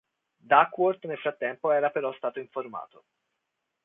Duckworth 0.39 1.05
nel 1.05 1.19
frattempo 1.19 1.69
era 1.71 1.91
però 1.91 2.11
stato 2.13 2.39
informato. 2.39 3.03